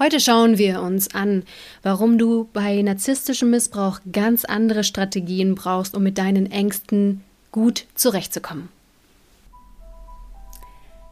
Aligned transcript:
Heute 0.00 0.20
schauen 0.20 0.58
wir 0.58 0.80
uns 0.80 1.12
an, 1.12 1.42
warum 1.82 2.18
du 2.18 2.48
bei 2.52 2.80
narzisstischem 2.82 3.50
Missbrauch 3.50 3.98
ganz 4.12 4.44
andere 4.44 4.84
Strategien 4.84 5.56
brauchst, 5.56 5.96
um 5.96 6.04
mit 6.04 6.18
deinen 6.18 6.52
Ängsten 6.52 7.24
gut 7.50 7.84
zurechtzukommen. 7.96 8.68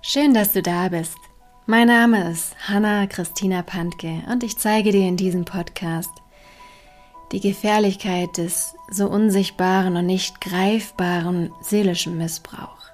Schön, 0.03 0.35
dass 0.35 0.53
du 0.53 0.63
da 0.63 0.89
bist. 0.89 1.17
Mein 1.67 1.89
Name 1.89 2.31
ist 2.31 2.55
Hanna 2.69 3.09
Christina 3.09 3.63
Pantke 3.63 4.23
und 4.31 4.45
ich 4.45 4.57
zeige 4.57 4.93
dir 4.93 5.09
in 5.09 5.17
diesem 5.17 5.45
Podcast 5.45 6.13
die 7.33 7.41
Gefährlichkeit 7.41 8.37
des 8.37 8.77
so 8.89 9.09
unsichtbaren 9.09 9.97
und 9.97 10.07
nicht 10.07 10.41
greifbaren 10.41 11.53
seelischen 11.61 12.17
Missbrauchs. 12.19 12.93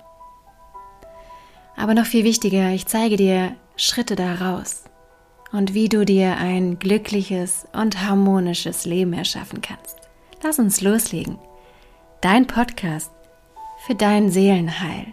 Aber 1.77 1.93
noch 1.93 2.07
viel 2.07 2.25
wichtiger, 2.25 2.71
ich 2.71 2.87
zeige 2.87 3.19
dir 3.19 3.55
Schritte 3.77 4.17
daraus 4.17 4.85
und 5.53 5.75
wie 5.75 5.89
du 5.89 6.05
dir 6.05 6.39
ein 6.39 6.79
glückliches 6.79 7.67
und 7.73 8.03
harmonisches 8.03 8.87
Leben 8.87 9.13
erschaffen 9.13 9.61
kannst. 9.61 9.97
Lass 10.43 10.59
uns 10.59 10.81
loslegen. 10.81 11.39
Dein 12.21 12.47
Podcast 12.47 13.11
für 13.87 13.95
dein 13.95 14.31
Seelenheil. 14.31 15.13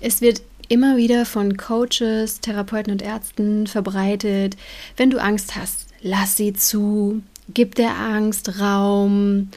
Es 0.00 0.20
wird 0.20 0.42
immer 0.68 0.96
wieder 0.96 1.26
von 1.26 1.56
Coaches, 1.56 2.40
Therapeuten 2.40 2.92
und 2.92 3.02
Ärzten 3.02 3.66
verbreitet, 3.66 4.56
wenn 4.96 5.10
du 5.10 5.20
Angst 5.20 5.56
hast, 5.56 5.88
lass 6.00 6.36
sie 6.36 6.52
zu, 6.52 7.22
gib 7.52 7.74
der 7.74 7.96
Angst 7.96 8.60
Raum, 8.60 9.50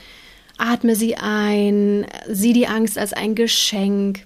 Atme 0.61 0.95
sie 0.95 1.15
ein, 1.15 2.05
sieh 2.29 2.53
die 2.53 2.67
Angst 2.67 2.97
als 2.97 3.13
ein 3.13 3.33
Geschenk. 3.35 4.25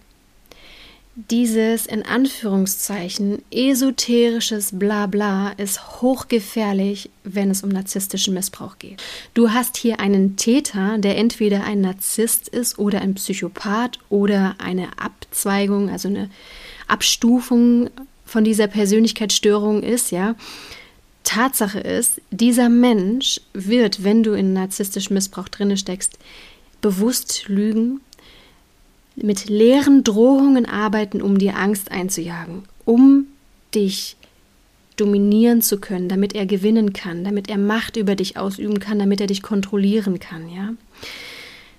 Dieses 1.16 1.86
in 1.86 2.06
Anführungszeichen 2.06 3.42
esoterisches 3.50 4.78
Blabla 4.78 5.54
ist 5.56 6.02
hochgefährlich, 6.02 7.10
wenn 7.24 7.50
es 7.50 7.64
um 7.64 7.70
narzisstischen 7.70 8.34
Missbrauch 8.34 8.80
geht. 8.80 9.02
Du 9.34 9.52
hast 9.52 9.78
hier 9.78 10.02
einen 10.02 10.36
Täter, 10.36 10.98
der 10.98 11.18
entweder 11.18 11.64
ein 11.64 11.80
Narzisst 11.80 12.50
ist 12.50 12.78
oder 12.78 13.00
ein 13.00 13.16
Psychopath 13.16 14.00
oder 14.10 14.56
eine 14.58 14.90
Abzweigung, 15.00 15.90
also 15.90 16.10
eine 16.10 16.30
Abstufung 16.90 17.90
von 18.26 18.44
dieser 18.44 18.68
Persönlichkeitsstörung 18.68 19.84
ist, 19.84 20.12
ja. 20.12 20.36
Tatsache 21.26 21.80
ist, 21.80 22.22
dieser 22.32 22.70
Mensch 22.70 23.42
wird, 23.54 24.04
wenn 24.04 24.24
du 24.24 24.32
in 24.32 24.54
narzisstischem 24.54 25.16
Missbrauch 25.16 25.50
drinne 25.50 25.76
steckst, 25.76 26.18
bewusst 26.80 27.46
lügen, 27.48 28.00
mit 29.16 29.50
leeren 29.50 30.04
Drohungen 30.04 30.66
arbeiten, 30.66 31.22
um 31.22 31.38
dir 31.38 31.58
Angst 31.58 31.92
einzujagen, 31.92 32.64
um 32.86 33.26
dich 33.74 34.16
dominieren 34.96 35.62
zu 35.62 35.80
können, 35.80 36.08
damit 36.08 36.34
er 36.34 36.46
gewinnen 36.46 36.94
kann, 36.94 37.24
damit 37.24 37.50
er 37.50 37.58
Macht 37.58 37.98
über 37.98 38.16
dich 38.16 38.38
ausüben 38.38 38.80
kann, 38.80 39.00
damit 39.00 39.20
er 39.20 39.28
dich 39.28 39.42
kontrollieren 39.42 40.20
kann, 40.20 40.50
ja? 40.50 40.74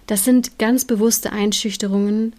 Das 0.07 0.25
sind 0.25 0.59
ganz 0.59 0.85
bewusste 0.85 1.33
Einschüchterungen 1.33 2.35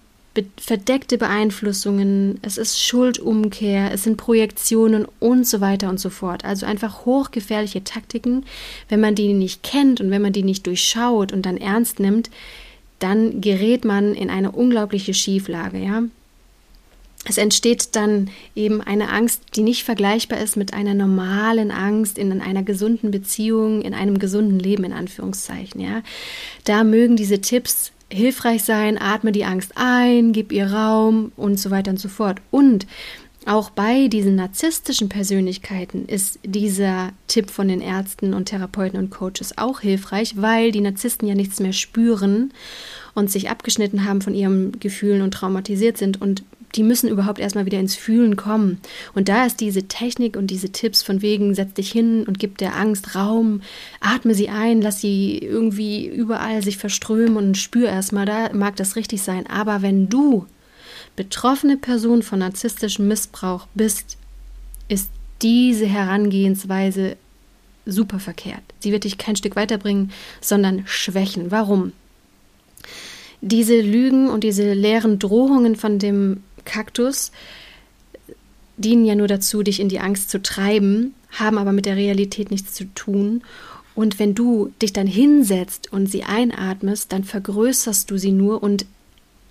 verdeckte 0.57 1.17
Beeinflussungen, 1.17 2.39
es 2.41 2.57
ist 2.57 2.81
Schuldumkehr, 2.81 3.91
es 3.93 4.03
sind 4.03 4.17
Projektionen 4.17 5.07
und 5.19 5.47
so 5.47 5.61
weiter 5.61 5.89
und 5.89 5.99
so 5.99 6.09
fort. 6.09 6.45
Also 6.45 6.65
einfach 6.65 7.05
hochgefährliche 7.05 7.83
Taktiken. 7.83 8.45
Wenn 8.89 8.99
man 8.99 9.15
die 9.15 9.33
nicht 9.33 9.63
kennt 9.63 10.01
und 10.01 10.11
wenn 10.11 10.21
man 10.21 10.33
die 10.33 10.43
nicht 10.43 10.67
durchschaut 10.67 11.31
und 11.31 11.45
dann 11.45 11.57
ernst 11.57 11.99
nimmt, 11.99 12.29
dann 12.99 13.41
gerät 13.41 13.85
man 13.85 14.15
in 14.15 14.29
eine 14.29 14.51
unglaubliche 14.51 15.13
Schieflage, 15.13 15.79
ja. 15.79 16.03
Es 17.29 17.37
entsteht 17.37 17.95
dann 17.95 18.29
eben 18.55 18.79
eine 18.79 19.09
Angst, 19.09 19.41
die 19.55 19.63
nicht 19.63 19.83
vergleichbar 19.83 20.39
ist 20.39 20.55
mit 20.55 20.73
einer 20.73 20.93
normalen 20.93 21.71
Angst 21.71 22.17
in 22.17 22.41
einer 22.41 22.63
gesunden 22.63 23.11
Beziehung, 23.11 23.81
in 23.81 23.93
einem 23.93 24.17
gesunden 24.17 24.59
Leben, 24.59 24.85
in 24.85 24.93
Anführungszeichen, 24.93 25.81
ja. 25.81 26.03
Da 26.63 26.83
mögen 26.83 27.17
diese 27.17 27.41
Tipps 27.41 27.91
hilfreich 28.11 28.63
sein, 28.63 28.97
atme 28.97 29.31
die 29.31 29.45
Angst 29.45 29.73
ein, 29.75 30.31
gib 30.31 30.51
ihr 30.51 30.71
Raum 30.71 31.31
und 31.35 31.59
so 31.59 31.71
weiter 31.71 31.91
und 31.91 31.99
so 31.99 32.09
fort. 32.09 32.39
Und 32.51 32.87
auch 33.45 33.69
bei 33.69 34.09
diesen 34.09 34.35
narzisstischen 34.35 35.07
Persönlichkeiten 35.07 36.05
ist 36.05 36.39
dieser 36.43 37.11
Tipp 37.27 37.49
von 37.49 37.69
den 37.69 37.79
Ärzten 37.79 38.33
und 38.33 38.45
Therapeuten 38.45 38.99
und 38.99 39.09
Coaches 39.09 39.57
auch 39.57 39.79
hilfreich, 39.79 40.33
weil 40.35 40.73
die 40.73 40.81
Narzissten 40.81 41.29
ja 41.29 41.35
nichts 41.35 41.61
mehr 41.61 41.71
spüren 41.71 42.51
und 43.15 43.31
sich 43.31 43.49
abgeschnitten 43.49 44.03
haben 44.03 44.21
von 44.21 44.33
ihren 44.33 44.77
Gefühlen 44.79 45.21
und 45.21 45.33
traumatisiert 45.33 45.97
sind 45.97 46.21
und 46.21 46.43
die 46.75 46.83
müssen 46.83 47.09
überhaupt 47.09 47.39
erstmal 47.39 47.65
wieder 47.65 47.79
ins 47.79 47.95
Fühlen 47.95 48.35
kommen. 48.35 48.79
Und 49.15 49.29
da 49.29 49.45
ist 49.45 49.61
diese 49.61 49.87
Technik 49.87 50.35
und 50.35 50.47
diese 50.47 50.69
Tipps 50.69 51.01
von 51.01 51.21
wegen, 51.21 51.55
setz 51.55 51.73
dich 51.73 51.91
hin 51.91 52.25
und 52.27 52.39
gib 52.39 52.57
der 52.57 52.75
Angst 52.75 53.15
Raum, 53.15 53.61
atme 53.99 54.33
sie 54.35 54.49
ein, 54.49 54.81
lass 54.81 55.01
sie 55.01 55.37
irgendwie 55.37 56.05
überall 56.05 56.61
sich 56.61 56.77
verströmen 56.77 57.37
und 57.37 57.57
spür 57.57 57.87
erstmal, 57.87 58.25
da 58.25 58.53
mag 58.53 58.75
das 58.75 58.95
richtig 58.95 59.21
sein. 59.21 59.47
Aber 59.47 59.81
wenn 59.81 60.09
du 60.09 60.45
betroffene 61.15 61.77
Person 61.77 62.21
von 62.21 62.39
narzisstischem 62.39 63.07
Missbrauch 63.07 63.67
bist, 63.73 64.17
ist 64.87 65.09
diese 65.41 65.85
Herangehensweise 65.85 67.17
super 67.85 68.19
verkehrt. 68.19 68.61
Sie 68.79 68.91
wird 68.91 69.03
dich 69.03 69.17
kein 69.17 69.35
Stück 69.35 69.55
weiterbringen, 69.55 70.11
sondern 70.41 70.83
schwächen. 70.85 71.51
Warum? 71.51 71.93
Diese 73.41 73.79
Lügen 73.79 74.29
und 74.29 74.43
diese 74.43 74.73
leeren 74.73 75.19
Drohungen 75.19 75.75
von 75.75 75.99
dem 75.99 76.43
Kaktus 76.67 77.31
dienen 78.77 79.05
ja 79.05 79.15
nur 79.15 79.27
dazu, 79.27 79.63
dich 79.63 79.79
in 79.79 79.89
die 79.89 79.99
Angst 79.99 80.29
zu 80.29 80.41
treiben, 80.41 81.15
haben 81.31 81.57
aber 81.57 81.71
mit 81.71 81.85
der 81.85 81.95
Realität 81.95 82.51
nichts 82.51 82.73
zu 82.73 82.85
tun. 82.93 83.41
Und 83.95 84.19
wenn 84.19 84.35
du 84.35 84.71
dich 84.81 84.93
dann 84.93 85.07
hinsetzt 85.07 85.91
und 85.91 86.05
sie 86.05 86.23
einatmest, 86.23 87.11
dann 87.11 87.23
vergrößerst 87.23 88.09
du 88.11 88.17
sie 88.17 88.31
nur 88.31 88.61
und 88.61 88.85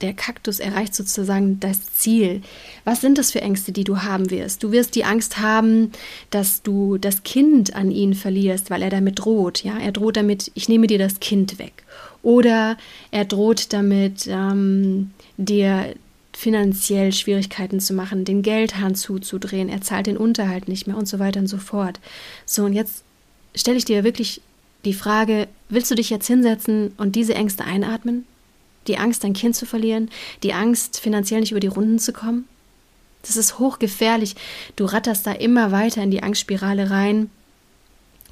der 0.02 0.12
Kaktus 0.12 0.60
erreicht 0.60 0.94
sozusagen 0.94 1.58
das 1.58 1.94
Ziel. 1.94 2.42
Was 2.84 3.00
sind 3.00 3.18
das 3.18 3.32
für 3.32 3.40
Ängste, 3.40 3.72
die 3.72 3.84
du 3.84 4.02
haben 4.02 4.30
wirst? 4.30 4.62
Du 4.62 4.70
wirst 4.70 4.94
die 4.94 5.04
Angst 5.04 5.38
haben, 5.38 5.90
dass 6.30 6.62
du 6.62 6.98
das 6.98 7.22
Kind 7.22 7.74
an 7.74 7.90
ihn 7.90 8.14
verlierst, 8.14 8.70
weil 8.70 8.82
er 8.82 8.90
damit 8.90 9.20
droht. 9.20 9.64
Ja, 9.64 9.78
er 9.78 9.92
droht 9.92 10.16
damit, 10.16 10.50
ich 10.54 10.68
nehme 10.68 10.86
dir 10.86 10.98
das 10.98 11.18
Kind 11.20 11.58
weg. 11.58 11.84
Oder 12.22 12.76
er 13.10 13.24
droht 13.24 13.72
damit, 13.72 14.26
ähm, 14.28 15.12
dir 15.38 15.94
finanziell 16.36 17.12
Schwierigkeiten 17.12 17.80
zu 17.80 17.94
machen, 17.94 18.26
den 18.26 18.42
Geldhahn 18.42 18.94
zuzudrehen, 18.94 19.70
er 19.70 19.80
zahlt 19.80 20.06
den 20.06 20.18
Unterhalt 20.18 20.68
nicht 20.68 20.86
mehr 20.86 20.98
und 20.98 21.08
so 21.08 21.18
weiter 21.18 21.40
und 21.40 21.46
so 21.46 21.56
fort. 21.56 21.98
So, 22.44 22.64
und 22.64 22.74
jetzt 22.74 23.04
stelle 23.54 23.78
ich 23.78 23.86
dir 23.86 24.04
wirklich 24.04 24.42
die 24.84 24.92
Frage, 24.92 25.48
willst 25.70 25.90
du 25.90 25.94
dich 25.94 26.10
jetzt 26.10 26.26
hinsetzen 26.26 26.92
und 26.98 27.16
diese 27.16 27.34
Ängste 27.34 27.64
einatmen? 27.64 28.26
Die 28.86 28.98
Angst, 28.98 29.24
dein 29.24 29.32
Kind 29.32 29.56
zu 29.56 29.64
verlieren, 29.64 30.10
die 30.42 30.52
Angst, 30.52 31.00
finanziell 31.00 31.40
nicht 31.40 31.52
über 31.52 31.60
die 31.60 31.68
Runden 31.68 31.98
zu 31.98 32.12
kommen? 32.12 32.46
Das 33.22 33.38
ist 33.38 33.58
hochgefährlich. 33.58 34.36
Du 34.76 34.84
ratterst 34.84 35.26
da 35.26 35.32
immer 35.32 35.72
weiter 35.72 36.02
in 36.02 36.10
die 36.10 36.22
Angstspirale 36.22 36.90
rein. 36.90 37.30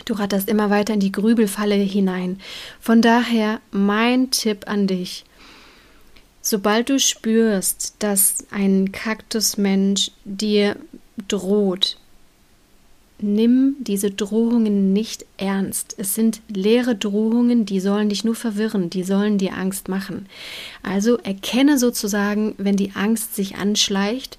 Du 0.04 0.12
ratterst 0.12 0.50
immer 0.50 0.68
weiter 0.68 0.92
in 0.92 1.00
die 1.00 1.10
Grübelfalle 1.10 1.76
hinein. 1.76 2.38
Von 2.80 3.00
daher 3.00 3.62
mein 3.70 4.30
Tipp 4.30 4.68
an 4.68 4.86
dich, 4.86 5.24
Sobald 6.46 6.90
du 6.90 7.00
spürst, 7.00 7.94
dass 8.00 8.44
ein 8.50 8.92
Kaktusmensch 8.92 10.10
dir 10.26 10.76
droht, 11.26 11.96
nimm 13.18 13.76
diese 13.80 14.10
Drohungen 14.10 14.92
nicht 14.92 15.24
ernst. 15.38 15.94
Es 15.96 16.14
sind 16.14 16.42
leere 16.48 16.96
Drohungen, 16.96 17.64
die 17.64 17.80
sollen 17.80 18.10
dich 18.10 18.24
nur 18.24 18.34
verwirren, 18.34 18.90
die 18.90 19.04
sollen 19.04 19.38
dir 19.38 19.56
Angst 19.56 19.88
machen. 19.88 20.26
Also 20.82 21.16
erkenne 21.16 21.78
sozusagen, 21.78 22.54
wenn 22.58 22.76
die 22.76 22.92
Angst 22.94 23.34
sich 23.34 23.56
anschleicht 23.56 24.36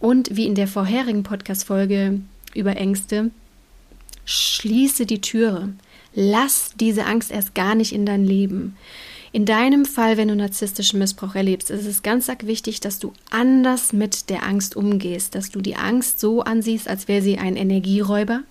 und 0.00 0.34
wie 0.34 0.44
in 0.44 0.56
der 0.56 0.66
vorherigen 0.66 1.22
Podcast-Folge 1.22 2.20
über 2.52 2.76
Ängste, 2.76 3.30
schließe 4.24 5.06
die 5.06 5.20
Türe. 5.20 5.68
Lass 6.16 6.72
diese 6.80 7.06
Angst 7.06 7.30
erst 7.30 7.54
gar 7.54 7.76
nicht 7.76 7.92
in 7.92 8.06
dein 8.06 8.24
Leben. 8.24 8.76
In 9.32 9.44
deinem 9.44 9.84
Fall, 9.84 10.16
wenn 10.16 10.28
du 10.28 10.36
narzisstischen 10.36 10.98
Missbrauch 10.98 11.34
erlebst, 11.34 11.70
ist 11.70 11.86
es 11.86 12.02
ganz 12.02 12.28
arg 12.28 12.46
wichtig, 12.46 12.80
dass 12.80 12.98
du 12.98 13.12
anders 13.30 13.92
mit 13.92 14.30
der 14.30 14.44
Angst 14.44 14.74
umgehst, 14.74 15.34
dass 15.34 15.50
du 15.50 15.60
die 15.60 15.76
Angst 15.76 16.18
so 16.18 16.42
ansiehst, 16.42 16.88
als 16.88 17.08
wäre 17.08 17.22
sie 17.22 17.38
ein 17.38 17.56
Energieräuber 17.56 18.42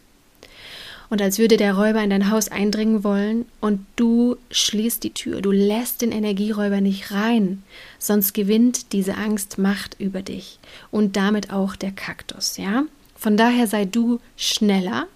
und 1.10 1.22
als 1.22 1.40
würde 1.40 1.58
der 1.58 1.76
Räuber 1.76 2.04
in 2.04 2.10
dein 2.10 2.30
Haus 2.30 2.50
eindringen 2.50 3.04
wollen 3.04 3.46
und 3.62 3.86
du 3.96 4.38
schließt 4.52 5.04
die 5.04 5.14
Tür, 5.14 5.42
du 5.42 5.52
lässt 5.52 6.02
den 6.02 6.12
Energieräuber 6.12 6.82
nicht 6.82 7.12
rein, 7.12 7.64
sonst 7.98 8.34
gewinnt 8.34 8.94
diese 8.94 9.16
Angst 9.16 9.58
Macht 9.58 9.96
über 10.00 10.22
dich 10.22 10.60
und 10.92 11.16
damit 11.16 11.52
auch 11.52 11.76
der 11.76 11.92
Kaktus, 11.92 12.58
ja? 12.58 12.84
Von 13.16 13.36
daher 13.36 13.66
sei 13.68 13.86
du 13.86 14.20
schneller, 14.36 15.08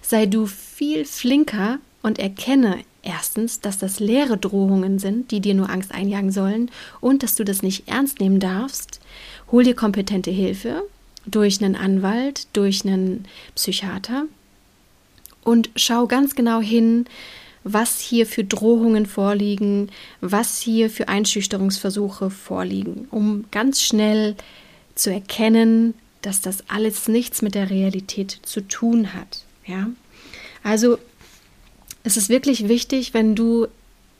sei 0.00 0.26
du 0.26 0.46
viel 0.46 1.04
flinker 1.04 1.78
und 2.02 2.18
erkenne 2.18 2.78
erstens, 3.02 3.60
dass 3.60 3.78
das 3.78 4.00
leere 4.00 4.36
Drohungen 4.36 4.98
sind, 4.98 5.30
die 5.30 5.40
dir 5.40 5.54
nur 5.54 5.70
Angst 5.70 5.92
einjagen 5.92 6.30
sollen 6.30 6.70
und 7.00 7.22
dass 7.22 7.34
du 7.34 7.44
das 7.44 7.62
nicht 7.62 7.88
ernst 7.88 8.20
nehmen 8.20 8.40
darfst. 8.40 9.00
Hol 9.50 9.64
dir 9.64 9.74
kompetente 9.74 10.30
Hilfe 10.30 10.82
durch 11.26 11.62
einen 11.62 11.76
Anwalt, 11.76 12.46
durch 12.52 12.84
einen 12.84 13.24
Psychiater 13.54 14.24
und 15.44 15.70
schau 15.76 16.06
ganz 16.06 16.34
genau 16.34 16.60
hin, 16.60 17.06
was 17.64 17.98
hier 17.98 18.26
für 18.26 18.44
Drohungen 18.44 19.06
vorliegen, 19.06 19.90
was 20.20 20.58
hier 20.58 20.90
für 20.90 21.08
Einschüchterungsversuche 21.08 22.30
vorliegen, 22.30 23.08
um 23.10 23.44
ganz 23.50 23.82
schnell 23.82 24.36
zu 24.94 25.12
erkennen, 25.12 25.94
dass 26.22 26.40
das 26.40 26.68
alles 26.68 27.08
nichts 27.08 27.42
mit 27.42 27.54
der 27.54 27.70
Realität 27.70 28.38
zu 28.42 28.60
tun 28.60 29.14
hat. 29.14 29.44
Ja? 29.66 29.88
Also 30.62 30.98
es 32.08 32.16
ist 32.16 32.30
wirklich 32.30 32.68
wichtig, 32.68 33.12
wenn 33.12 33.34
du 33.34 33.68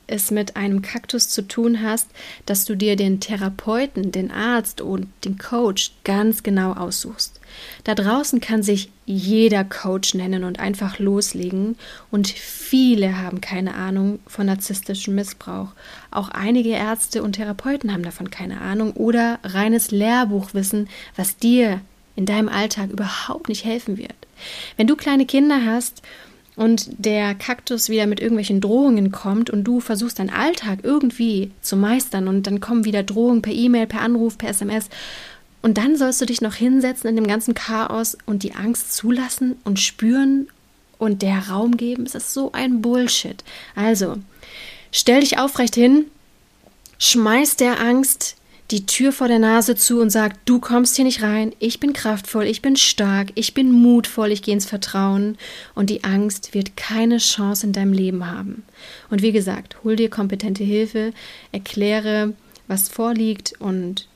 es 0.05 0.29
mit 0.31 0.55
einem 0.55 0.81
Kaktus 0.81 1.29
zu 1.29 1.47
tun 1.47 1.81
hast, 1.81 2.07
dass 2.45 2.65
du 2.65 2.75
dir 2.75 2.95
den 2.95 3.19
Therapeuten, 3.19 4.11
den 4.11 4.31
Arzt 4.31 4.79
und 4.79 5.07
den 5.25 5.39
Coach 5.39 5.91
ganz 6.03 6.43
genau 6.43 6.73
aussuchst. 6.73 7.39
Da 7.83 7.95
draußen 7.95 8.39
kann 8.41 8.61
sich 8.61 8.91
jeder 9.07 9.63
Coach 9.63 10.13
nennen 10.13 10.43
und 10.43 10.59
einfach 10.59 10.99
loslegen 10.99 11.77
und 12.11 12.27
viele 12.27 13.17
haben 13.17 13.41
keine 13.41 13.73
Ahnung 13.73 14.19
von 14.27 14.45
narzisstischem 14.45 15.15
Missbrauch. 15.15 15.69
Auch 16.11 16.29
einige 16.29 16.69
Ärzte 16.69 17.23
und 17.23 17.33
Therapeuten 17.33 17.91
haben 17.91 18.03
davon 18.03 18.29
keine 18.29 18.61
Ahnung 18.61 18.93
oder 18.93 19.39
reines 19.43 19.89
Lehrbuchwissen, 19.89 20.89
was 21.15 21.37
dir 21.37 21.81
in 22.15 22.25
deinem 22.25 22.49
Alltag 22.49 22.91
überhaupt 22.91 23.49
nicht 23.49 23.65
helfen 23.65 23.97
wird. 23.97 24.13
Wenn 24.77 24.87
du 24.87 24.95
kleine 24.95 25.25
Kinder 25.25 25.65
hast 25.65 26.01
und 26.59 26.89
der 26.97 27.35
Kaktus 27.35 27.87
wieder 27.87 28.05
mit 28.05 28.19
irgendwelchen 28.19 28.59
Drohungen 28.59 29.13
kommt 29.13 29.49
und 29.49 29.63
du 29.63 29.79
versuchst 29.79 30.19
deinen 30.19 30.29
Alltag 30.29 30.79
irgendwie 30.83 31.51
zu 31.61 31.77
meistern 31.77 32.27
und 32.27 32.47
dann 32.47 32.59
kommen 32.59 32.83
wieder 32.83 33.01
Drohungen 33.01 33.41
per 33.41 33.53
E-Mail, 33.53 33.87
per 33.87 34.01
Anruf, 34.01 34.37
per 34.37 34.49
SMS 34.49 34.89
und 35.61 35.77
dann 35.77 35.95
sollst 35.95 36.19
du 36.19 36.25
dich 36.25 36.41
noch 36.41 36.55
hinsetzen 36.55 37.09
in 37.09 37.15
dem 37.15 37.27
ganzen 37.27 37.53
Chaos 37.53 38.17
und 38.25 38.43
die 38.43 38.55
Angst 38.55 38.93
zulassen 38.93 39.55
und 39.63 39.79
spüren 39.79 40.49
und 40.97 41.21
der 41.21 41.47
Raum 41.47 41.77
geben. 41.77 42.05
Es 42.05 42.13
ist 42.13 42.33
so 42.33 42.51
ein 42.51 42.81
Bullshit. 42.81 43.41
Also, 43.73 44.17
stell 44.91 45.21
dich 45.21 45.39
aufrecht 45.39 45.75
hin, 45.75 46.07
schmeiß 46.97 47.55
der 47.55 47.79
Angst 47.79 48.35
die 48.71 48.85
Tür 48.85 49.11
vor 49.11 49.27
der 49.27 49.39
Nase 49.39 49.75
zu 49.75 49.99
und 49.99 50.11
sagt, 50.11 50.39
du 50.45 50.59
kommst 50.59 50.95
hier 50.95 51.05
nicht 51.05 51.23
rein, 51.23 51.53
ich 51.59 51.79
bin 51.79 51.93
kraftvoll, 51.93 52.45
ich 52.45 52.61
bin 52.61 52.75
stark, 52.75 53.31
ich 53.35 53.53
bin 53.53 53.71
mutvoll, 53.71 54.31
ich 54.31 54.43
gehe 54.43 54.53
ins 54.53 54.67
Vertrauen 54.67 55.37
und 55.73 55.89
die 55.89 56.03
Angst 56.03 56.53
wird 56.53 56.77
keine 56.77 57.17
Chance 57.17 57.65
in 57.65 57.73
deinem 57.73 57.93
Leben 57.93 58.29
haben. 58.29 58.63
Und 59.09 59.23
wie 59.23 59.31
gesagt, 59.31 59.77
hol 59.83 59.95
dir 59.95 60.09
kompetente 60.09 60.63
Hilfe, 60.63 61.13
erkläre, 61.51 62.33
was 62.67 62.89
vorliegt 62.89 63.53
und 63.59 64.07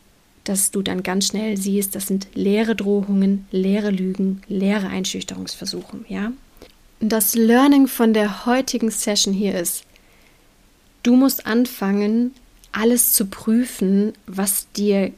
dass 0.43 0.71
du 0.71 0.81
dann 0.81 1.03
ganz 1.03 1.27
schnell 1.27 1.57
siehst, 1.57 1.95
das 1.95 2.07
sind 2.07 2.27
leere 2.35 2.75
Drohungen, 2.75 3.47
leere 3.51 3.89
Lügen, 3.89 4.41
leere 4.47 4.87
Einschüchterungsversuche, 4.87 5.99
ja? 6.09 6.31
Das 6.99 7.35
Learning 7.35 7.87
von 7.87 8.13
der 8.13 8.45
heutigen 8.45 8.91
Session 8.91 9.33
hier 9.33 9.59
ist, 9.59 9.83
du 11.01 11.15
musst 11.15 11.45
anfangen, 11.45 12.31
alles 12.73 13.13
zu 13.13 13.25
prüfen, 13.27 14.13
was 14.27 14.67
dir 14.73 15.11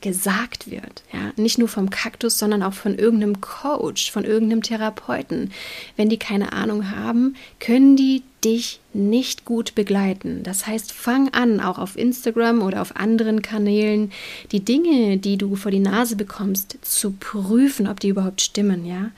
gesagt 0.00 0.70
wird. 0.70 1.02
Ja? 1.12 1.32
Nicht 1.36 1.58
nur 1.58 1.68
vom 1.68 1.90
Kaktus, 1.90 2.38
sondern 2.38 2.62
auch 2.62 2.72
von 2.72 2.96
irgendeinem 2.96 3.40
Coach, 3.40 4.12
von 4.12 4.24
irgendeinem 4.24 4.62
Therapeuten. 4.62 5.50
Wenn 5.96 6.08
die 6.08 6.18
keine 6.18 6.52
Ahnung 6.52 6.90
haben, 6.90 7.34
können 7.58 7.96
die 7.96 8.22
dich 8.44 8.80
nicht 8.92 9.44
gut 9.44 9.74
begleiten. 9.74 10.42
Das 10.44 10.66
heißt, 10.66 10.92
fang 10.92 11.30
an, 11.30 11.60
auch 11.60 11.78
auf 11.78 11.98
Instagram 11.98 12.62
oder 12.62 12.80
auf 12.80 12.94
anderen 12.94 13.42
Kanälen, 13.42 14.12
die 14.52 14.64
Dinge, 14.64 15.18
die 15.18 15.36
du 15.36 15.56
vor 15.56 15.72
die 15.72 15.80
Nase 15.80 16.14
bekommst, 16.14 16.78
zu 16.82 17.12
prüfen, 17.12 17.88
ob 17.88 17.98
die 17.98 18.08
überhaupt 18.08 18.40
stimmen, 18.40 18.86
ja. 18.86 19.10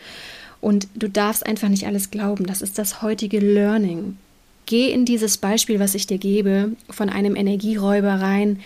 Und 0.62 0.88
du 0.94 1.08
darfst 1.08 1.44
einfach 1.46 1.68
nicht 1.68 1.86
alles 1.86 2.10
glauben. 2.10 2.46
Das 2.46 2.62
ist 2.62 2.78
das 2.78 3.02
heutige 3.02 3.40
Learning. 3.40 4.16
Geh 4.70 4.92
in 4.92 5.04
dieses 5.04 5.36
Beispiel, 5.36 5.80
was 5.80 5.96
ich 5.96 6.06
dir 6.06 6.18
gebe, 6.18 6.76
von 6.88 7.08
einem 7.08 7.34
Energieräuber 7.34 8.20
rein. 8.20 8.60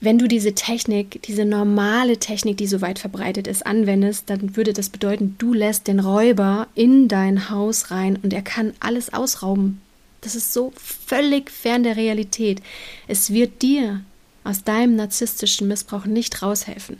Wenn 0.00 0.18
du 0.18 0.26
diese 0.26 0.56
Technik, 0.56 1.22
diese 1.22 1.44
normale 1.44 2.16
Technik, 2.16 2.56
die 2.56 2.66
so 2.66 2.80
weit 2.80 2.98
verbreitet 2.98 3.46
ist, 3.46 3.64
anwendest, 3.64 4.28
dann 4.28 4.56
würde 4.56 4.72
das 4.72 4.88
bedeuten, 4.88 5.36
du 5.38 5.54
lässt 5.54 5.86
den 5.86 6.00
Räuber 6.00 6.66
in 6.74 7.06
dein 7.06 7.48
Haus 7.48 7.92
rein 7.92 8.18
und 8.24 8.32
er 8.32 8.42
kann 8.42 8.72
alles 8.80 9.14
ausrauben. 9.14 9.80
Das 10.20 10.34
ist 10.34 10.52
so 10.52 10.72
völlig 10.74 11.52
fern 11.52 11.84
der 11.84 11.96
Realität. 11.96 12.60
Es 13.06 13.32
wird 13.32 13.62
dir 13.62 14.00
aus 14.42 14.64
deinem 14.64 14.96
narzisstischen 14.96 15.68
Missbrauch 15.68 16.06
nicht 16.06 16.42
raushelfen. 16.42 16.96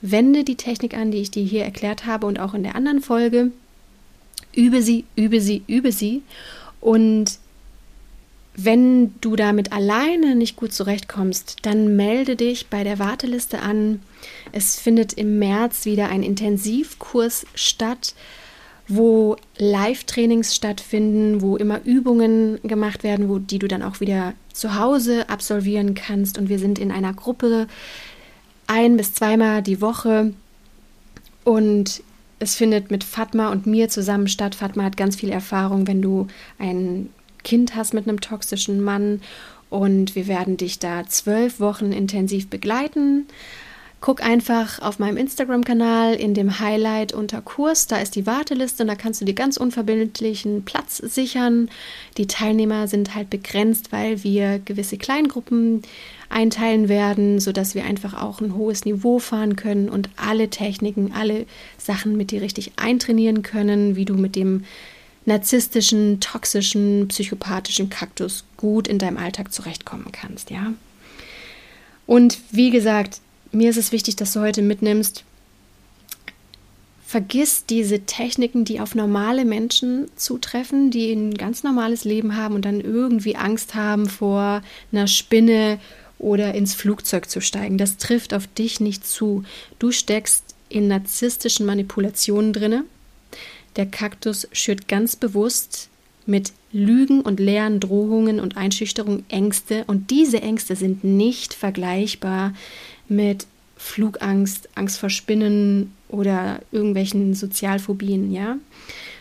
Wende 0.00 0.44
die 0.44 0.54
Technik 0.54 0.96
an, 0.96 1.10
die 1.10 1.18
ich 1.18 1.32
dir 1.32 1.42
hier 1.42 1.64
erklärt 1.64 2.06
habe 2.06 2.28
und 2.28 2.38
auch 2.38 2.54
in 2.54 2.62
der 2.62 2.76
anderen 2.76 3.02
Folge. 3.02 3.50
Übe 4.54 4.80
sie, 4.80 5.06
übe 5.16 5.40
sie, 5.40 5.64
übe 5.66 5.90
sie 5.90 6.22
und 6.80 7.38
wenn 8.56 9.14
du 9.20 9.36
damit 9.36 9.72
alleine 9.72 10.34
nicht 10.34 10.56
gut 10.56 10.72
zurechtkommst, 10.72 11.56
dann 11.62 11.94
melde 11.94 12.36
dich 12.36 12.68
bei 12.68 12.84
der 12.84 12.98
Warteliste 12.98 13.60
an. 13.60 14.00
Es 14.50 14.80
findet 14.80 15.12
im 15.12 15.38
März 15.38 15.84
wieder 15.84 16.08
ein 16.08 16.22
Intensivkurs 16.22 17.44
statt, 17.54 18.14
wo 18.88 19.36
Live-Trainings 19.58 20.54
stattfinden, 20.54 21.42
wo 21.42 21.56
immer 21.56 21.84
Übungen 21.84 22.58
gemacht 22.62 23.02
werden, 23.02 23.28
wo, 23.28 23.38
die 23.38 23.58
du 23.58 23.68
dann 23.68 23.82
auch 23.82 24.00
wieder 24.00 24.32
zu 24.52 24.78
Hause 24.78 25.28
absolvieren 25.28 25.94
kannst. 25.94 26.38
Und 26.38 26.48
wir 26.48 26.58
sind 26.58 26.78
in 26.78 26.90
einer 26.90 27.12
Gruppe 27.12 27.66
ein 28.66 28.96
bis 28.96 29.12
zweimal 29.12 29.62
die 29.62 29.82
Woche. 29.82 30.32
Und 31.44 32.02
es 32.38 32.54
findet 32.54 32.90
mit 32.90 33.04
Fatma 33.04 33.50
und 33.50 33.66
mir 33.66 33.88
zusammen 33.88 34.28
statt. 34.28 34.54
Fatma 34.54 34.84
hat 34.84 34.96
ganz 34.96 35.16
viel 35.16 35.30
Erfahrung, 35.30 35.86
wenn 35.86 36.02
du 36.02 36.26
ein 36.58 37.10
Kind 37.44 37.74
hast 37.74 37.94
mit 37.94 38.08
einem 38.08 38.20
toxischen 38.20 38.82
Mann. 38.82 39.20
Und 39.70 40.14
wir 40.14 40.26
werden 40.26 40.56
dich 40.56 40.78
da 40.78 41.06
zwölf 41.06 41.60
Wochen 41.60 41.92
intensiv 41.92 42.48
begleiten. 42.48 43.26
Guck 44.00 44.22
einfach 44.22 44.80
auf 44.82 44.98
meinem 44.98 45.16
Instagram-Kanal 45.16 46.14
in 46.14 46.34
dem 46.34 46.60
Highlight 46.60 47.12
unter 47.12 47.40
Kurs, 47.40 47.86
da 47.86 47.96
ist 47.96 48.14
die 48.14 48.26
Warteliste 48.26 48.82
und 48.82 48.88
da 48.88 48.94
kannst 48.94 49.20
du 49.20 49.24
dir 49.24 49.34
ganz 49.34 49.56
unverbindlichen 49.56 50.64
Platz 50.64 50.98
sichern. 50.98 51.70
Die 52.18 52.26
Teilnehmer 52.26 52.88
sind 52.88 53.14
halt 53.14 53.30
begrenzt, 53.30 53.92
weil 53.92 54.22
wir 54.22 54.58
gewisse 54.58 54.98
Kleingruppen 54.98 55.82
einteilen 56.28 56.88
werden, 56.88 57.40
sodass 57.40 57.74
wir 57.74 57.84
einfach 57.84 58.20
auch 58.20 58.40
ein 58.40 58.54
hohes 58.54 58.84
Niveau 58.84 59.18
fahren 59.18 59.56
können 59.56 59.88
und 59.88 60.10
alle 60.16 60.50
Techniken, 60.50 61.12
alle 61.12 61.46
Sachen 61.78 62.16
mit 62.16 62.30
dir 62.30 62.42
richtig 62.42 62.72
eintrainieren 62.76 63.42
können, 63.42 63.96
wie 63.96 64.04
du 64.04 64.14
mit 64.14 64.36
dem 64.36 64.64
narzisstischen, 65.24 66.20
toxischen, 66.20 67.08
psychopathischen 67.08 67.90
Kaktus 67.90 68.44
gut 68.56 68.86
in 68.88 68.98
deinem 68.98 69.16
Alltag 69.16 69.52
zurechtkommen 69.52 70.12
kannst, 70.12 70.50
ja? 70.50 70.72
Und 72.06 72.38
wie 72.52 72.70
gesagt, 72.70 73.20
mir 73.56 73.70
ist 73.70 73.76
es 73.76 73.92
wichtig, 73.92 74.16
dass 74.16 74.32
du 74.32 74.40
heute 74.40 74.62
mitnimmst, 74.62 75.24
vergiss 77.06 77.64
diese 77.66 78.00
Techniken, 78.00 78.64
die 78.64 78.80
auf 78.80 78.94
normale 78.94 79.44
Menschen 79.44 80.08
zutreffen, 80.16 80.90
die 80.90 81.12
ein 81.12 81.34
ganz 81.34 81.62
normales 81.62 82.04
Leben 82.04 82.36
haben 82.36 82.54
und 82.54 82.64
dann 82.64 82.80
irgendwie 82.80 83.36
Angst 83.36 83.74
haben 83.74 84.08
vor 84.08 84.62
einer 84.92 85.06
Spinne 85.06 85.78
oder 86.18 86.54
ins 86.54 86.74
Flugzeug 86.74 87.30
zu 87.30 87.40
steigen. 87.40 87.78
Das 87.78 87.96
trifft 87.96 88.34
auf 88.34 88.46
dich 88.46 88.80
nicht 88.80 89.06
zu. 89.06 89.44
Du 89.78 89.92
steckst 89.92 90.56
in 90.68 90.88
narzisstischen 90.88 91.64
Manipulationen 91.64 92.52
drinne. 92.52 92.84
Der 93.76 93.86
Kaktus 93.86 94.48
schürt 94.52 94.88
ganz 94.88 95.14
bewusst 95.14 95.88
mit 96.26 96.52
Lügen 96.72 97.20
und 97.20 97.38
leeren 97.38 97.78
Drohungen 97.78 98.40
und 98.40 98.56
Einschüchterungen 98.56 99.24
Ängste 99.28 99.84
und 99.86 100.10
diese 100.10 100.42
Ängste 100.42 100.74
sind 100.74 101.04
nicht 101.04 101.54
vergleichbar 101.54 102.52
mit 103.08 103.46
Flugangst, 103.76 104.68
Angst 104.74 104.98
vor 104.98 105.10
Spinnen 105.10 105.92
oder 106.08 106.60
irgendwelchen 106.72 107.34
Sozialphobien, 107.34 108.32
ja? 108.32 108.56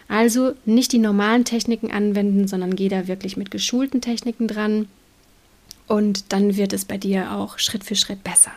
Also 0.08 0.54
nicht 0.66 0.92
die 0.92 1.00
normalen 1.00 1.46
Techniken 1.46 1.92
anwenden, 1.92 2.48
sondern 2.48 2.76
geh 2.76 2.90
da 2.90 3.08
wirklich 3.08 3.38
mit 3.38 3.50
geschulten 3.50 4.02
Techniken 4.02 4.48
dran 4.48 4.88
und 5.88 6.32
dann 6.32 6.56
wird 6.56 6.74
es 6.74 6.86
bei 6.86 6.98
dir 6.98 7.32
auch 7.32 7.60
Schritt 7.60 7.84
für 7.84 7.96
Schritt 7.96 8.24
besser. 8.24 8.52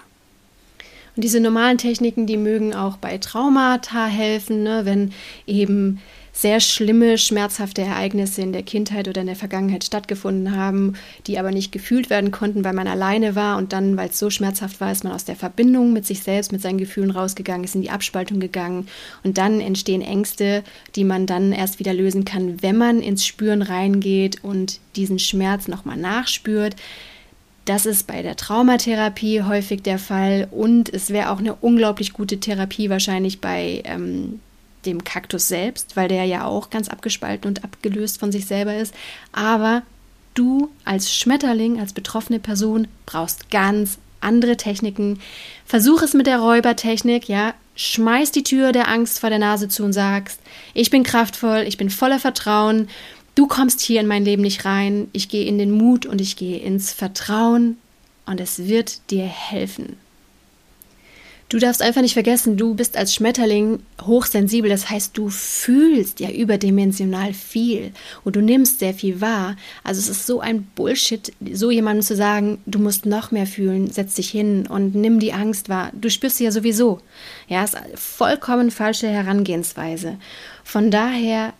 Und 1.17 1.25
diese 1.25 1.41
normalen 1.41 1.79
Techniken, 1.79 2.27
die 2.27 2.37
mögen 2.37 2.75
auch 2.75 2.97
bei 2.97 3.19
Traumata 3.19 4.07
helfen, 4.07 4.63
ne, 4.63 4.83
wenn 4.85 5.13
eben 5.47 6.01
sehr 6.41 6.61
schlimme, 6.61 7.19
schmerzhafte 7.19 7.83
Ereignisse 7.83 8.43
in 8.43 8.53
der 8.53 8.63
Kindheit 8.63 9.09
oder 9.09 9.23
in 9.23 9.27
der 9.27 9.35
Vergangenheit 9.35 9.83
stattgefunden 9.83 10.55
haben, 10.57 10.93
die 11.27 11.37
aber 11.37 11.51
nicht 11.51 11.73
gefühlt 11.73 12.11
werden 12.11 12.31
konnten, 12.31 12.63
weil 12.63 12.75
man 12.75 12.87
alleine 12.87 13.35
war 13.35 13.57
und 13.57 13.73
dann, 13.73 13.97
weil 13.97 14.11
es 14.11 14.21
so 14.21 14.31
schmerzhaft 14.31 14.81
war, 14.81 14.93
ist 14.93 15.03
man 15.03 15.13
aus 15.13 15.25
der 15.25 15.35
Verbindung 15.35 15.93
mit 15.93 16.07
sich 16.07 16.23
selbst, 16.23 16.53
mit 16.53 16.63
seinen 16.63 16.79
Gefühlen 16.79 17.11
rausgegangen, 17.11 17.65
ist 17.65 17.75
in 17.75 17.83
die 17.83 17.91
Abspaltung 17.91 18.39
gegangen 18.39 18.87
und 19.25 19.37
dann 19.37 19.61
entstehen 19.61 20.01
Ängste, 20.01 20.63
die 20.95 21.03
man 21.03 21.27
dann 21.27 21.51
erst 21.51 21.81
wieder 21.81 21.93
lösen 21.93 22.25
kann, 22.25 22.63
wenn 22.63 22.77
man 22.77 23.01
ins 23.01 23.27
Spüren 23.27 23.63
reingeht 23.63 24.45
und 24.45 24.79
diesen 24.95 25.19
Schmerz 25.19 25.67
nochmal 25.67 25.97
nachspürt. 25.97 26.77
Das 27.65 27.85
ist 27.85 28.07
bei 28.07 28.23
der 28.23 28.37
Traumatherapie 28.37 29.43
häufig 29.43 29.83
der 29.83 29.99
Fall 29.99 30.47
und 30.53 30.89
es 30.95 31.11
wäre 31.11 31.31
auch 31.31 31.41
eine 31.41 31.57
unglaublich 31.57 32.13
gute 32.13 32.39
Therapie 32.39 32.91
wahrscheinlich 32.91 33.41
bei 33.41 33.83
ähm, 33.85 34.39
dem 34.85 35.05
Kaktus 35.05 35.49
selbst, 35.49 35.97
weil 35.97 36.09
der 36.09 36.25
ja 36.25 36.45
auch 36.45 36.71
ganz 36.71 36.89
abgespalten 36.89 37.49
und 37.49 37.65
abgelöst 37.65 38.19
von 38.19 38.33
sich 38.33 38.47
selber 38.47 38.77
ist. 38.77 38.95
Aber 39.33 39.83
du 40.35 40.71
als 40.85 41.15
Schmetterling, 41.15 41.81
als 41.81 41.93
betroffene 41.93 42.39
Person 42.39 42.89
brauchst 43.07 43.51
ganz 43.51 43.99
andere 44.21 44.57
Techniken. 44.57 45.21
Versuch 45.65 46.03
es 46.03 46.15
mit 46.15 46.27
der 46.27 46.39
Räubertechnik, 46.39 47.29
ja. 47.29 47.55
Schmeiß 47.77 48.33
die 48.33 48.43
Tür 48.43 48.73
der 48.73 48.89
Angst 48.89 49.21
vor 49.21 49.31
der 49.31 49.39
Nase 49.39 49.69
zu 49.69 49.85
und 49.85 49.93
sagst, 49.93 50.41
ich 50.75 50.91
bin 50.91 51.05
kraftvoll, 51.05 51.65
ich 51.69 51.77
bin 51.77 51.91
voller 51.91 52.19
Vertrauen, 52.19 52.89
du 53.37 53.47
kommst 53.47 53.81
hier 53.81 54.01
in 54.01 54.09
mein 54.09 54.25
Leben 54.25 54.43
nicht 54.43 54.65
rein, 54.65 55.07
ich 55.13 55.29
gehe 55.29 55.47
in 55.47 55.59
den 55.59 55.71
Mut 55.71 56.05
und 56.05 56.21
ich 56.21 56.35
gehe 56.35 56.59
ins 56.59 56.93
Vertrauen 56.93 57.79
und 58.27 58.41
es 58.41 58.67
wird 58.67 59.11
dir 59.13 59.27
helfen. 59.27 59.97
Du 61.51 61.59
darfst 61.59 61.81
einfach 61.81 62.03
nicht 62.03 62.13
vergessen, 62.13 62.59
du 62.59 62.75
bist 62.75 62.95
als 62.95 63.15
Schmetterling 63.15 63.81
hochsensibel, 64.03 64.69
das 64.69 64.91
heißt, 64.91 65.17
du 65.17 65.31
fühlst 65.31 66.21
ja 66.21 66.29
überdimensional 66.31 67.33
viel 67.33 67.93
und 68.23 68.37
du 68.37 68.43
nimmst 68.43 68.81
sehr 68.81 68.93
viel 68.93 69.23
wahr. 69.23 69.57
Also 69.83 69.99
es 69.99 70.11
ist 70.11 70.27
so 70.27 70.41
ein 70.41 70.65
Bullshit, 70.75 71.33
so 71.55 71.71
jemandem 71.71 72.03
zu 72.03 72.17
sagen, 72.17 72.59
du 72.67 72.79
musst 72.79 73.07
noch 73.07 73.31
mehr 73.31 73.47
fühlen, 73.47 73.91
setz 73.91 74.15
dich 74.15 74.29
hin 74.29 74.67
und 74.67 74.95
nimm 74.95 75.21
die 75.21 75.33
Angst 75.33 75.71
wahr. 75.71 75.91
Du 75.99 76.11
spürst 76.11 76.37
sie 76.37 76.45
ja 76.45 76.51
sowieso. 76.51 77.01
Ja, 77.49 77.65
ist 77.65 77.79
vollkommen 77.95 78.71
falsche 78.71 79.09
Herangehensweise. 79.09 80.19
Von 80.65 80.91
daher 80.91 81.55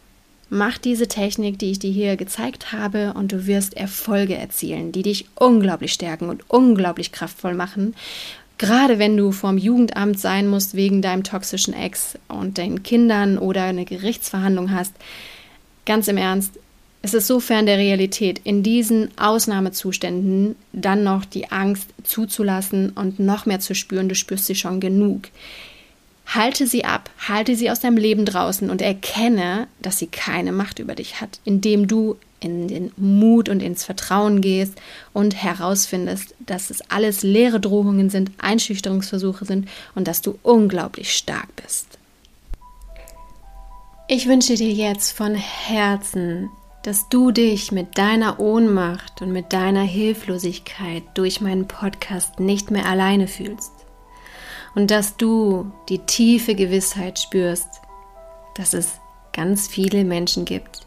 mach 0.51 0.77
diese 0.77 1.09
Technik, 1.09 1.59
die 1.59 1.71
ich 1.71 1.79
dir 1.79 1.91
hier 1.91 2.17
gezeigt 2.17 2.73
habe, 2.73 3.15
und 3.15 3.33
du 3.33 3.47
wirst 3.47 3.75
Erfolge 3.75 4.37
erzielen, 4.37 4.93
die 4.93 5.03
dich 5.03 5.27
unglaublich 5.35 5.95
stärken 5.95 6.29
und 6.29 6.43
unglaublich 6.51 7.11
kraftvoll 7.11 7.55
machen. 7.55 7.95
Gerade 8.59 8.99
wenn 8.99 9.17
du 9.17 9.31
vorm 9.31 9.57
Jugendamt 9.57 10.19
sein 10.19 10.49
musst 10.49 10.75
wegen 10.75 11.01
deinem 11.01 11.23
toxischen 11.23 11.75
Ex 11.75 12.19
und 12.27 12.59
deinen 12.59 12.83
Kindern 12.83 13.39
oder 13.39 13.63
eine 13.63 13.85
Gerichtsverhandlung 13.85 14.73
hast, 14.73 14.93
ganz 15.87 16.09
im 16.09 16.17
Ernst, 16.17 16.59
es 17.01 17.15
ist 17.15 17.29
so 17.29 17.39
fern 17.39 17.67
der 17.67 17.79
Realität, 17.79 18.41
in 18.43 18.65
diesen 18.65 19.17
Ausnahmezuständen 19.17 20.57
dann 20.73 21.05
noch 21.05 21.25
die 21.25 21.51
Angst 21.53 21.89
zuzulassen 22.03 22.91
und 22.91 23.21
noch 23.21 23.47
mehr 23.47 23.61
zu 23.61 23.77
spüren, 23.77 24.09
du 24.09 24.17
spürst 24.17 24.47
sie 24.47 24.57
schon 24.57 24.81
genug. 24.81 25.29
Halte 26.27 26.67
sie 26.67 26.85
ab, 26.85 27.09
halte 27.29 27.55
sie 27.55 27.71
aus 27.71 27.81
deinem 27.81 27.97
Leben 27.97 28.25
draußen 28.25 28.69
und 28.69 28.83
erkenne, 28.83 29.69
dass 29.81 29.99
sie 29.99 30.09
keine 30.09 30.51
Macht 30.51 30.81
über 30.81 30.97
dich 30.97 31.21
hat, 31.21 31.41
indem 31.45 31.87
du 31.87 32.17
in 32.41 32.69
den 32.69 32.93
Mut 32.97 33.49
und 33.49 33.63
ins 33.63 33.85
Vertrauen 33.85 34.41
gehst 34.41 34.75
und 35.13 35.35
herausfindest, 35.35 36.35
dass 36.39 36.71
es 36.71 36.83
alles 36.91 37.23
leere 37.23 37.61
Drohungen 37.61 38.11
sind, 38.11 38.31
Einschüchterungsversuche 38.39 39.45
sind 39.45 39.69
und 39.95 40.09
dass 40.09 40.23
du 40.23 40.39
unglaublich 40.43 41.17
stark 41.17 41.49
bist. 41.57 41.99
Ich 44.09 44.27
wünsche 44.27 44.55
dir 44.55 44.73
jetzt 44.73 45.13
von 45.13 45.35
Herzen, 45.35 46.49
dass 46.83 47.09
du 47.11 47.31
dich 47.31 47.73
mit 47.73 47.99
deiner 47.99 48.41
Ohnmacht 48.41 49.21
und 49.21 49.33
mit 49.33 49.53
deiner 49.53 49.83
Hilflosigkeit 49.83 51.03
durch 51.15 51.41
meinen 51.41 51.69
Podcast 51.69 52.41
nicht 52.41 52.71
mehr 52.71 52.87
alleine 52.87 53.29
fühlst 53.29 53.73
und 54.75 54.91
dass 54.91 55.17
du 55.17 55.71
die 55.89 55.99
tiefe 55.99 56.55
Gewissheit 56.55 57.19
spürst, 57.19 57.69
dass 58.55 58.75
es 58.75 59.01
ganz 59.33 59.69
viele 59.69 60.05
Menschen 60.05 60.45
gibt, 60.45 60.87